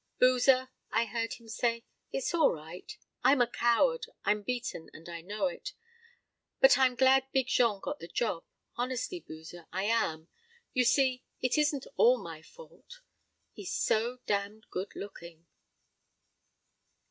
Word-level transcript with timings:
"Boozer," 0.17 0.71
I 0.91 1.05
heard 1.05 1.33
him 1.33 1.47
say, 1.47 1.85
"it's 2.11 2.33
all 2.33 2.51
right; 2.51 2.91
I 3.23 3.33
am 3.33 3.39
a 3.41 3.45
coward, 3.45 4.07
I'm 4.25 4.41
beaten 4.41 4.89
and 4.95 5.07
I 5.07 5.21
know 5.21 5.45
it, 5.45 5.73
but 6.59 6.75
I'm 6.75 6.95
glad 6.95 7.31
Big 7.31 7.45
Jean 7.45 7.79
got 7.79 7.99
the 7.99 8.07
job 8.07 8.43
honestly, 8.75 9.19
Boozer, 9.19 9.67
I 9.71 9.83
am 9.83 10.27
you 10.73 10.85
see 10.85 11.23
it 11.39 11.55
isn't 11.55 11.85
all 11.97 12.17
my 12.17 12.41
fault 12.41 13.01
he's 13.53 13.73
so 13.75 14.17
damned 14.25 14.65
good 14.71 14.95
looking." 14.95 15.45